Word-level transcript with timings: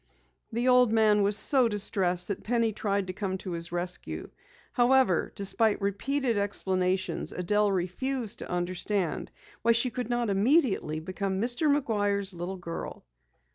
The 0.51 0.67
old 0.67 0.91
man 0.91 1.21
was 1.21 1.37
so 1.37 1.67
distressed 1.67 2.29
that 2.29 2.43
Penny 2.43 2.73
tried 2.73 3.05
to 3.05 3.13
come 3.13 3.37
to 3.37 3.51
his 3.51 3.71
rescue. 3.71 4.31
However, 4.73 5.31
despite 5.35 5.79
repeated 5.79 6.39
explanations, 6.39 7.31
Adelle 7.31 7.71
refused 7.71 8.39
to 8.39 8.49
understand 8.49 9.29
why 9.61 9.73
she 9.73 9.91
could 9.91 10.09
not 10.09 10.31
immediately 10.31 10.99
become 10.99 11.39
Mr. 11.39 11.67
McGuire's 11.69 12.33
little 12.33 12.57
girl. 12.57 13.05